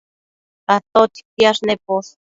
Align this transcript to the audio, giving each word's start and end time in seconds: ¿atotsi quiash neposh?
¿atotsi 0.73 1.21
quiash 1.33 1.61
neposh? 1.67 2.11